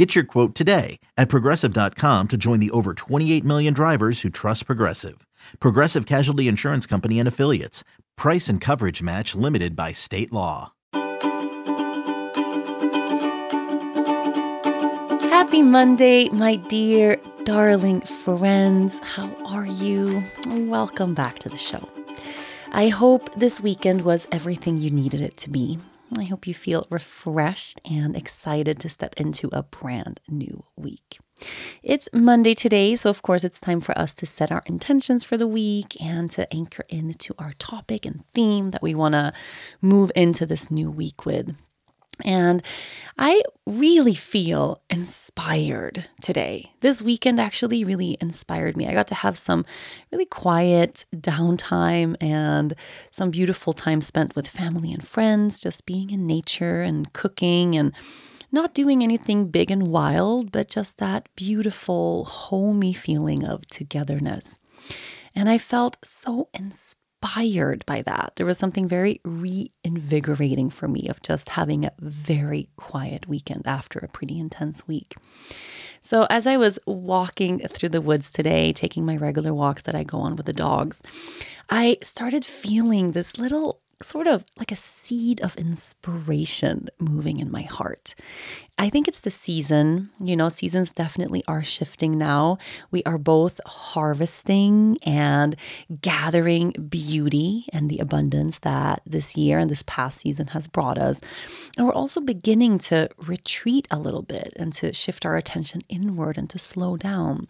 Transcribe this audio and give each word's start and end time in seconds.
Get 0.00 0.14
your 0.14 0.24
quote 0.24 0.54
today 0.54 0.98
at 1.18 1.28
progressive.com 1.28 2.28
to 2.28 2.38
join 2.38 2.58
the 2.58 2.70
over 2.70 2.94
28 2.94 3.44
million 3.44 3.74
drivers 3.74 4.22
who 4.22 4.30
trust 4.30 4.64
Progressive. 4.64 5.26
Progressive 5.60 6.06
Casualty 6.06 6.48
Insurance 6.48 6.86
Company 6.86 7.18
and 7.18 7.28
Affiliates. 7.28 7.84
Price 8.16 8.48
and 8.48 8.62
coverage 8.62 9.02
match 9.02 9.34
limited 9.34 9.76
by 9.76 9.92
state 9.92 10.32
law. 10.32 10.72
Happy 15.28 15.60
Monday, 15.60 16.30
my 16.30 16.56
dear, 16.56 17.20
darling 17.44 18.00
friends. 18.00 19.00
How 19.00 19.30
are 19.44 19.66
you? 19.66 20.24
Welcome 20.48 21.12
back 21.12 21.40
to 21.40 21.50
the 21.50 21.58
show. 21.58 21.86
I 22.72 22.88
hope 22.88 23.34
this 23.34 23.60
weekend 23.60 24.00
was 24.00 24.26
everything 24.32 24.78
you 24.78 24.90
needed 24.90 25.20
it 25.20 25.36
to 25.36 25.50
be. 25.50 25.78
I 26.18 26.24
hope 26.24 26.46
you 26.46 26.54
feel 26.54 26.86
refreshed 26.90 27.80
and 27.88 28.16
excited 28.16 28.78
to 28.80 28.88
step 28.88 29.14
into 29.16 29.48
a 29.52 29.62
brand 29.62 30.20
new 30.28 30.64
week. 30.76 31.18
It's 31.82 32.08
Monday 32.12 32.54
today, 32.54 32.96
so 32.96 33.10
of 33.10 33.22
course, 33.22 33.44
it's 33.44 33.60
time 33.60 33.80
for 33.80 33.96
us 33.96 34.12
to 34.14 34.26
set 34.26 34.52
our 34.52 34.62
intentions 34.66 35.24
for 35.24 35.36
the 35.36 35.46
week 35.46 36.00
and 36.00 36.30
to 36.32 36.52
anchor 36.52 36.84
into 36.88 37.34
our 37.38 37.52
topic 37.58 38.04
and 38.04 38.26
theme 38.26 38.72
that 38.72 38.82
we 38.82 38.94
want 38.94 39.14
to 39.14 39.32
move 39.80 40.10
into 40.14 40.44
this 40.46 40.70
new 40.70 40.90
week 40.90 41.24
with. 41.24 41.54
And 42.24 42.62
I 43.18 43.42
really 43.66 44.14
feel 44.14 44.82
inspired 44.88 46.08
today. 46.22 46.72
This 46.80 47.02
weekend 47.02 47.38
actually 47.38 47.84
really 47.84 48.16
inspired 48.20 48.76
me. 48.76 48.86
I 48.88 48.94
got 48.94 49.08
to 49.08 49.14
have 49.14 49.36
some 49.36 49.64
really 50.10 50.26
quiet 50.26 51.04
downtime 51.14 52.16
and 52.20 52.74
some 53.10 53.30
beautiful 53.30 53.72
time 53.72 54.00
spent 54.00 54.34
with 54.34 54.48
family 54.48 54.92
and 54.92 55.06
friends, 55.06 55.60
just 55.60 55.86
being 55.86 56.10
in 56.10 56.26
nature 56.26 56.82
and 56.82 57.12
cooking 57.12 57.76
and 57.76 57.94
not 58.52 58.74
doing 58.74 59.02
anything 59.02 59.48
big 59.48 59.70
and 59.70 59.88
wild, 59.88 60.50
but 60.50 60.68
just 60.68 60.98
that 60.98 61.28
beautiful, 61.36 62.24
homey 62.24 62.92
feeling 62.92 63.44
of 63.44 63.66
togetherness. 63.66 64.58
And 65.34 65.48
I 65.48 65.58
felt 65.58 65.96
so 66.02 66.48
inspired 66.52 66.99
inspired 67.22 67.84
by 67.86 68.02
that. 68.02 68.32
There 68.36 68.46
was 68.46 68.58
something 68.58 68.88
very 68.88 69.20
reinvigorating 69.24 70.70
for 70.70 70.88
me 70.88 71.08
of 71.08 71.22
just 71.22 71.50
having 71.50 71.84
a 71.84 71.92
very 72.00 72.68
quiet 72.76 73.28
weekend 73.28 73.66
after 73.66 73.98
a 73.98 74.08
pretty 74.08 74.38
intense 74.38 74.88
week. 74.88 75.16
So, 76.00 76.26
as 76.30 76.46
I 76.46 76.56
was 76.56 76.78
walking 76.86 77.58
through 77.58 77.90
the 77.90 78.00
woods 78.00 78.30
today, 78.30 78.72
taking 78.72 79.04
my 79.04 79.16
regular 79.16 79.52
walks 79.52 79.82
that 79.82 79.94
I 79.94 80.02
go 80.02 80.18
on 80.18 80.34
with 80.36 80.46
the 80.46 80.52
dogs, 80.52 81.02
I 81.68 81.98
started 82.02 82.44
feeling 82.44 83.12
this 83.12 83.36
little 83.38 83.80
sort 84.02 84.26
of 84.26 84.44
like 84.58 84.72
a 84.72 84.76
seed 84.76 85.40
of 85.42 85.56
inspiration 85.56 86.88
moving 86.98 87.38
in 87.38 87.50
my 87.50 87.62
heart. 87.62 88.14
I 88.78 88.88
think 88.88 89.06
it's 89.06 89.20
the 89.20 89.30
season. 89.30 90.08
You 90.18 90.36
know, 90.36 90.48
seasons 90.48 90.92
definitely 90.92 91.44
are 91.46 91.62
shifting 91.62 92.16
now. 92.16 92.56
We 92.90 93.02
are 93.04 93.18
both 93.18 93.60
harvesting 93.66 94.96
and 95.02 95.54
gathering 96.00 96.72
beauty 96.88 97.66
and 97.74 97.90
the 97.90 97.98
abundance 97.98 98.60
that 98.60 99.02
this 99.04 99.36
year 99.36 99.58
and 99.58 99.70
this 99.70 99.82
past 99.82 100.18
season 100.18 100.48
has 100.48 100.66
brought 100.66 100.96
us. 100.96 101.20
And 101.76 101.86
we're 101.86 101.92
also 101.92 102.22
beginning 102.22 102.78
to 102.78 103.10
retreat 103.18 103.86
a 103.90 103.98
little 103.98 104.22
bit 104.22 104.54
and 104.56 104.72
to 104.74 104.94
shift 104.94 105.26
our 105.26 105.36
attention 105.36 105.82
inward 105.90 106.38
and 106.38 106.48
to 106.48 106.58
slow 106.58 106.96
down. 106.96 107.48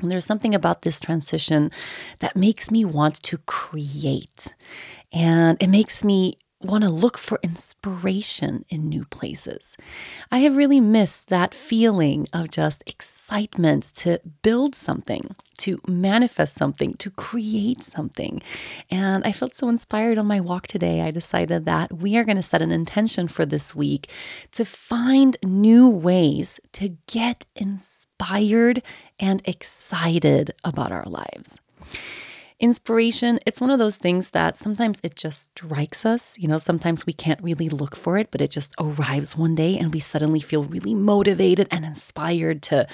And 0.00 0.10
there's 0.10 0.26
something 0.26 0.54
about 0.54 0.82
this 0.82 1.00
transition 1.00 1.70
that 2.18 2.34
makes 2.34 2.72
me 2.72 2.84
want 2.84 3.22
to 3.22 3.38
create. 3.38 4.52
And 5.12 5.62
it 5.62 5.68
makes 5.68 6.04
me 6.04 6.38
want 6.64 6.84
to 6.84 6.90
look 6.90 7.18
for 7.18 7.38
inspiration 7.42 8.64
in 8.68 8.88
new 8.88 9.04
places. 9.06 9.76
I 10.30 10.38
have 10.38 10.56
really 10.56 10.80
missed 10.80 11.28
that 11.28 11.54
feeling 11.54 12.28
of 12.32 12.50
just 12.50 12.82
excitement 12.86 13.84
to 13.96 14.20
build 14.42 14.74
something, 14.74 15.34
to 15.58 15.80
manifest 15.86 16.54
something, 16.54 16.94
to 16.94 17.10
create 17.10 17.82
something. 17.82 18.42
And 18.90 19.24
I 19.24 19.32
felt 19.32 19.54
so 19.54 19.68
inspired 19.68 20.18
on 20.18 20.26
my 20.26 20.40
walk 20.40 20.66
today. 20.66 21.00
I 21.02 21.10
decided 21.10 21.64
that 21.66 21.92
we 21.92 22.16
are 22.16 22.24
going 22.24 22.36
to 22.36 22.42
set 22.42 22.62
an 22.62 22.72
intention 22.72 23.28
for 23.28 23.44
this 23.44 23.74
week 23.74 24.10
to 24.52 24.64
find 24.64 25.36
new 25.42 25.88
ways 25.88 26.60
to 26.72 26.96
get 27.06 27.44
inspired 27.56 28.82
and 29.18 29.42
excited 29.44 30.52
about 30.64 30.92
our 30.92 31.04
lives 31.04 31.60
inspiration, 32.62 33.40
it's 33.44 33.60
one 33.60 33.70
of 33.70 33.80
those 33.80 33.98
things 33.98 34.30
that 34.30 34.56
sometimes 34.56 35.00
it 35.02 35.16
just 35.16 35.50
strikes 35.50 36.06
us. 36.06 36.38
You 36.38 36.46
know, 36.46 36.58
sometimes 36.58 37.04
we 37.04 37.12
can't 37.12 37.42
really 37.42 37.68
look 37.68 37.96
for 37.96 38.16
it, 38.16 38.30
but 38.30 38.40
it 38.40 38.52
just 38.52 38.72
arrives 38.78 39.36
one 39.36 39.56
day 39.56 39.76
and 39.76 39.92
we 39.92 39.98
suddenly 39.98 40.40
feel 40.40 40.62
really 40.62 40.94
motivated 40.94 41.66
and 41.72 41.84
inspired 41.84 42.62
to 42.62 42.86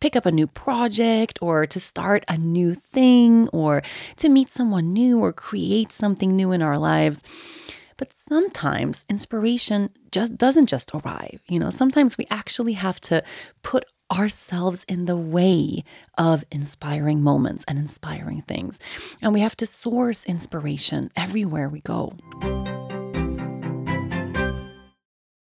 pick 0.00 0.16
up 0.16 0.26
a 0.26 0.32
new 0.32 0.48
project 0.48 1.38
or 1.40 1.64
to 1.64 1.78
start 1.78 2.24
a 2.26 2.36
new 2.36 2.74
thing 2.74 3.48
or 3.50 3.82
to 4.16 4.28
meet 4.28 4.50
someone 4.50 4.92
new 4.92 5.20
or 5.20 5.32
create 5.32 5.92
something 5.92 6.34
new 6.34 6.50
in 6.50 6.60
our 6.60 6.76
lives. 6.76 7.22
But 7.96 8.12
sometimes 8.12 9.04
inspiration 9.08 9.90
just 10.10 10.36
doesn't 10.36 10.66
just 10.66 10.90
arrive. 10.92 11.40
You 11.46 11.60
know, 11.60 11.70
sometimes 11.70 12.18
we 12.18 12.26
actually 12.30 12.72
have 12.72 13.00
to 13.02 13.22
put 13.62 13.84
ourselves 14.12 14.84
in 14.84 15.06
the 15.06 15.16
way 15.16 15.84
of 16.18 16.44
inspiring 16.50 17.22
moments 17.22 17.64
and 17.66 17.78
inspiring 17.78 18.42
things. 18.42 18.78
And 19.20 19.32
we 19.32 19.40
have 19.40 19.56
to 19.56 19.66
source 19.66 20.24
inspiration 20.26 21.10
everywhere 21.16 21.68
we 21.68 21.80
go. 21.80 22.12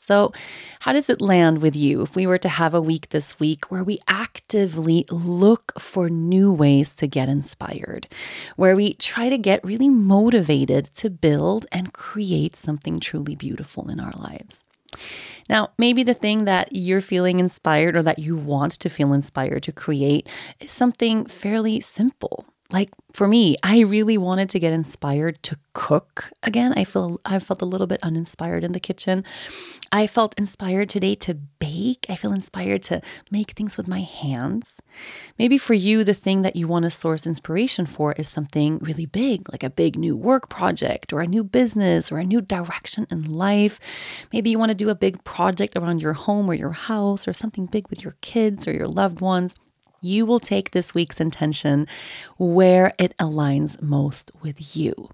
So, 0.00 0.32
how 0.78 0.92
does 0.92 1.10
it 1.10 1.20
land 1.20 1.60
with 1.60 1.74
you 1.74 2.02
if 2.02 2.14
we 2.14 2.24
were 2.24 2.38
to 2.38 2.48
have 2.48 2.72
a 2.72 2.80
week 2.80 3.08
this 3.08 3.40
week 3.40 3.68
where 3.70 3.82
we 3.82 3.98
actively 4.06 5.04
look 5.10 5.72
for 5.78 6.08
new 6.08 6.52
ways 6.52 6.94
to 6.96 7.08
get 7.08 7.28
inspired, 7.28 8.06
where 8.54 8.76
we 8.76 8.94
try 8.94 9.28
to 9.28 9.36
get 9.36 9.64
really 9.64 9.88
motivated 9.88 10.84
to 10.94 11.10
build 11.10 11.66
and 11.72 11.92
create 11.92 12.54
something 12.54 13.00
truly 13.00 13.34
beautiful 13.34 13.90
in 13.90 13.98
our 13.98 14.12
lives? 14.12 14.64
Now, 15.50 15.70
maybe 15.76 16.04
the 16.04 16.14
thing 16.14 16.44
that 16.44 16.68
you're 16.70 17.00
feeling 17.00 17.40
inspired 17.40 17.96
or 17.96 18.02
that 18.04 18.20
you 18.20 18.36
want 18.36 18.72
to 18.74 18.88
feel 18.88 19.12
inspired 19.12 19.64
to 19.64 19.72
create 19.72 20.28
is 20.60 20.70
something 20.70 21.26
fairly 21.26 21.80
simple 21.80 22.46
Like 22.70 22.90
for 23.14 23.26
me, 23.26 23.56
I 23.62 23.80
really 23.80 24.18
wanted 24.18 24.50
to 24.50 24.58
get 24.58 24.74
inspired 24.74 25.42
to 25.44 25.56
cook 25.72 26.30
again. 26.42 26.74
I 26.76 26.84
feel 26.84 27.18
I 27.24 27.38
felt 27.38 27.62
a 27.62 27.66
little 27.66 27.86
bit 27.86 28.00
uninspired 28.02 28.62
in 28.62 28.72
the 28.72 28.80
kitchen. 28.80 29.24
I 29.90 30.06
felt 30.06 30.38
inspired 30.38 30.90
today 30.90 31.14
to 31.14 31.32
bake. 31.34 32.04
I 32.10 32.14
feel 32.14 32.32
inspired 32.32 32.82
to 32.84 33.00
make 33.30 33.52
things 33.52 33.78
with 33.78 33.88
my 33.88 34.00
hands. 34.00 34.82
Maybe 35.38 35.56
for 35.56 35.72
you, 35.72 36.04
the 36.04 36.12
thing 36.12 36.42
that 36.42 36.56
you 36.56 36.68
want 36.68 36.82
to 36.82 36.90
source 36.90 37.26
inspiration 37.26 37.86
for 37.86 38.12
is 38.12 38.28
something 38.28 38.76
really 38.80 39.06
big, 39.06 39.50
like 39.50 39.62
a 39.62 39.70
big 39.70 39.96
new 39.96 40.14
work 40.14 40.50
project 40.50 41.10
or 41.10 41.22
a 41.22 41.26
new 41.26 41.42
business 41.42 42.12
or 42.12 42.18
a 42.18 42.24
new 42.24 42.42
direction 42.42 43.06
in 43.10 43.24
life. 43.24 43.80
Maybe 44.30 44.50
you 44.50 44.58
want 44.58 44.70
to 44.70 44.74
do 44.74 44.90
a 44.90 44.94
big 44.94 45.24
project 45.24 45.74
around 45.74 46.02
your 46.02 46.12
home 46.12 46.50
or 46.50 46.54
your 46.54 46.72
house 46.72 47.26
or 47.26 47.32
something 47.32 47.64
big 47.64 47.88
with 47.88 48.04
your 48.04 48.16
kids 48.20 48.68
or 48.68 48.72
your 48.72 48.88
loved 48.88 49.22
ones 49.22 49.56
you 50.00 50.26
will 50.26 50.40
take 50.40 50.70
this 50.70 50.94
week's 50.94 51.20
intention 51.20 51.86
where 52.38 52.92
it 52.98 53.16
aligns 53.18 53.80
most 53.82 54.30
with 54.42 54.76
you. 54.76 55.10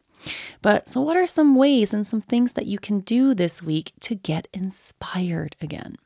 But 0.62 0.88
so, 0.88 1.00
what 1.00 1.16
are 1.16 1.26
some 1.26 1.56
ways 1.56 1.92
and 1.92 2.06
some 2.06 2.20
things 2.20 2.54
that 2.54 2.66
you 2.66 2.78
can 2.78 3.00
do 3.00 3.34
this 3.34 3.62
week 3.62 3.92
to 4.00 4.14
get 4.14 4.48
inspired 4.52 5.56
again? 5.60 5.96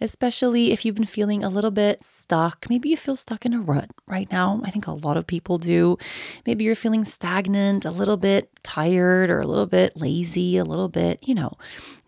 Especially 0.00 0.72
if 0.72 0.84
you've 0.84 0.96
been 0.96 1.06
feeling 1.06 1.44
a 1.44 1.48
little 1.48 1.70
bit 1.70 2.02
stuck. 2.02 2.66
Maybe 2.68 2.88
you 2.88 2.96
feel 2.96 3.14
stuck 3.14 3.46
in 3.46 3.54
a 3.54 3.60
rut 3.60 3.90
right 4.06 4.28
now. 4.30 4.60
I 4.64 4.70
think 4.70 4.88
a 4.88 4.92
lot 4.92 5.16
of 5.16 5.28
people 5.28 5.58
do. 5.58 5.96
Maybe 6.44 6.64
you're 6.64 6.74
feeling 6.74 7.04
stagnant, 7.04 7.84
a 7.84 7.92
little 7.92 8.16
bit 8.16 8.50
tired, 8.64 9.30
or 9.30 9.40
a 9.40 9.46
little 9.46 9.66
bit 9.66 9.96
lazy, 9.96 10.56
a 10.56 10.64
little 10.64 10.88
bit, 10.88 11.20
you 11.26 11.36
know, 11.36 11.56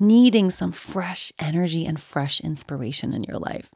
needing 0.00 0.50
some 0.50 0.72
fresh 0.72 1.32
energy 1.38 1.86
and 1.86 2.00
fresh 2.00 2.40
inspiration 2.40 3.14
in 3.14 3.22
your 3.22 3.38
life. 3.38 3.70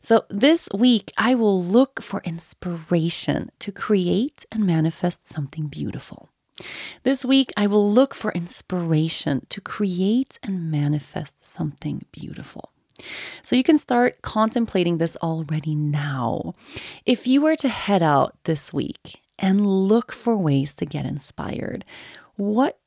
So, 0.00 0.24
this 0.28 0.68
week, 0.74 1.12
I 1.18 1.34
will 1.34 1.62
look 1.62 2.02
for 2.02 2.20
inspiration 2.24 3.50
to 3.58 3.72
create 3.72 4.44
and 4.52 4.66
manifest 4.66 5.26
something 5.26 5.66
beautiful. 5.68 6.28
This 7.02 7.24
week, 7.24 7.50
I 7.56 7.66
will 7.66 7.90
look 7.90 8.14
for 8.14 8.32
inspiration 8.32 9.46
to 9.50 9.60
create 9.60 10.38
and 10.42 10.70
manifest 10.70 11.44
something 11.44 12.06
beautiful. 12.12 12.70
So 13.42 13.56
you 13.56 13.62
can 13.62 13.78
start 13.78 14.22
contemplating 14.22 14.98
this 14.98 15.16
already 15.16 15.74
now. 15.74 16.54
If 17.04 17.26
you 17.26 17.42
were 17.42 17.56
to 17.56 17.68
head 17.68 18.02
out 18.02 18.36
this 18.44 18.72
week 18.72 19.20
and 19.38 19.66
look 19.66 20.12
for 20.12 20.36
ways 20.36 20.74
to 20.76 20.86
get 20.86 21.04
inspired, 21.04 21.84
what 22.36 22.78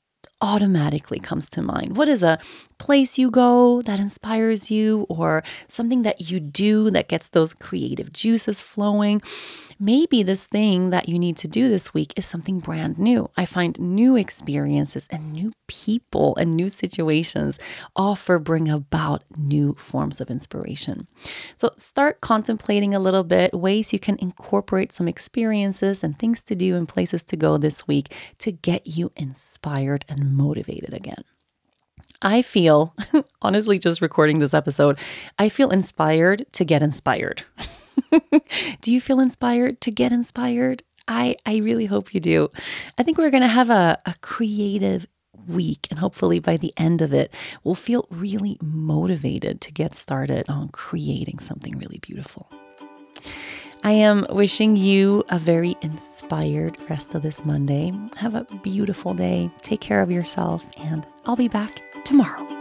automatically 0.41 1.19
comes 1.19 1.49
to 1.51 1.61
mind? 1.61 1.97
What 1.97 2.07
is 2.07 2.23
a 2.23 2.39
place 2.79 3.19
you 3.19 3.29
go 3.29 3.81
that 3.83 3.99
inspires 3.99 4.71
you, 4.71 5.05
or 5.09 5.43
something 5.67 6.01
that 6.03 6.31
you 6.31 6.39
do 6.39 6.89
that 6.91 7.07
gets 7.07 7.29
those 7.29 7.53
creative 7.53 8.11
juices 8.11 8.61
flowing? 8.61 9.21
maybe 9.79 10.21
this 10.21 10.45
thing 10.45 10.89
that 10.89 11.07
you 11.07 11.17
need 11.17 11.37
to 11.37 11.47
do 11.47 11.69
this 11.69 11.93
week 11.93 12.13
is 12.17 12.25
something 12.25 12.59
brand 12.59 12.99
new. 12.99 13.29
I 13.37 13.45
find 13.45 13.79
new 13.79 14.17
experiences 14.17 15.07
and 15.09 15.31
new 15.31 15.53
people 15.67 16.35
and 16.35 16.55
new 16.55 16.67
situations 16.67 17.59
offer 17.95 18.37
bring 18.37 18.69
about 18.69 19.23
new 19.37 19.75
forms 19.75 20.19
of 20.19 20.29
inspiration. 20.29 21.07
So 21.55 21.71
start 21.77 22.19
contemplating 22.19 22.93
a 22.93 22.99
little 22.99 23.23
bit 23.23 23.53
ways 23.53 23.93
you 23.93 23.99
can 23.99 24.17
incorporate 24.19 24.91
some 24.91 25.07
experiences 25.07 26.03
and 26.03 26.19
things 26.19 26.43
to 26.43 26.55
do 26.55 26.75
and 26.75 26.87
places 26.87 27.23
to 27.25 27.37
go 27.37 27.57
this 27.57 27.87
week 27.87 28.13
to 28.39 28.51
get 28.51 28.85
you 28.85 29.11
inspired 29.15 30.03
and 30.09 30.35
motivated 30.35 30.93
again. 30.93 31.23
I 32.21 32.41
feel, 32.41 32.95
honestly, 33.41 33.79
just 33.79 34.01
recording 34.01 34.39
this 34.39 34.53
episode, 34.53 34.99
I 35.37 35.47
feel 35.49 35.69
inspired 35.69 36.45
to 36.53 36.65
get 36.65 36.81
inspired. 36.81 37.43
do 38.81 38.93
you 38.93 38.99
feel 38.99 39.19
inspired 39.19 39.79
to 39.81 39.91
get 39.91 40.11
inspired? 40.11 40.83
I, 41.07 41.37
I 41.45 41.57
really 41.57 41.85
hope 41.85 42.13
you 42.13 42.19
do. 42.19 42.51
I 42.97 43.03
think 43.03 43.17
we're 43.17 43.29
going 43.29 43.41
to 43.41 43.47
have 43.47 43.69
a, 43.69 43.97
a 44.05 44.15
creative 44.21 45.07
week, 45.47 45.87
and 45.89 45.97
hopefully 45.97 46.39
by 46.39 46.57
the 46.57 46.73
end 46.75 47.01
of 47.01 47.13
it, 47.13 47.33
we'll 47.63 47.75
feel 47.75 48.05
really 48.11 48.57
motivated 48.61 49.61
to 49.61 49.71
get 49.71 49.95
started 49.95 50.45
on 50.49 50.69
creating 50.69 51.39
something 51.39 51.77
really 51.77 51.99
beautiful. 51.99 52.51
I 53.81 53.93
am 53.93 54.27
wishing 54.29 54.75
you 54.75 55.23
a 55.29 55.39
very 55.39 55.77
inspired 55.81 56.77
rest 56.89 57.15
of 57.15 57.21
this 57.21 57.45
Monday. 57.45 57.93
Have 58.17 58.35
a 58.35 58.43
beautiful 58.61 59.13
day. 59.13 59.49
Take 59.61 59.79
care 59.79 60.01
of 60.01 60.11
yourself, 60.11 60.69
and 60.79 61.07
I'll 61.25 61.37
be 61.37 61.47
back 61.47 61.81
tomorrow. 62.09 62.58